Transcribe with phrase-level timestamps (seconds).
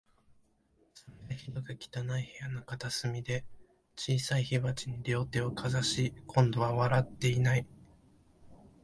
[0.95, 3.45] それが、ひどく汚い部屋の片隅で、
[3.95, 7.67] 小さい火鉢に両手をかざし、今度は笑っていない